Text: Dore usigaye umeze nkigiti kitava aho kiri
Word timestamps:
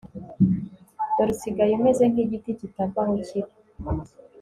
Dore 1.15 1.31
usigaye 1.35 1.71
umeze 1.75 2.03
nkigiti 2.11 2.59
kitava 2.59 2.99
aho 3.03 3.13
kiri 3.27 3.51